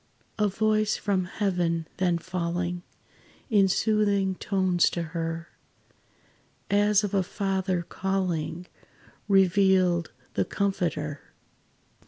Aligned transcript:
A 0.39 0.47
voice 0.47 0.97
from 0.97 1.25
heaven 1.25 1.87
then 1.97 2.17
falling 2.17 2.81
In 3.51 3.67
soothing 3.67 4.33
tones 4.33 4.89
to 4.89 5.03
her, 5.13 5.49
As 6.71 7.03
of 7.03 7.13
a 7.13 7.21
Father, 7.21 7.83
calling, 7.83 8.65
Revealed 9.27 10.11
the 10.33 10.43
Comforter. 10.43 11.21